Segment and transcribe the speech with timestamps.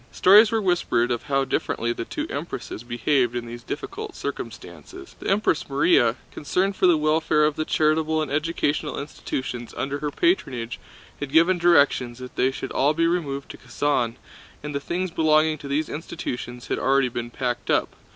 [0.11, 5.15] Stories were whispered of how differently the two Empresses behaved in these difficult circumstances.
[5.19, 10.09] The Empress Márya, concerned for the welfare of the charitable and educational institutions under her
[10.09, 10.79] patronage,
[11.19, 14.15] had given directions that they should all be removed to Kazán,
[14.63, 17.89] and the things belonging to these institutions had already been packed up.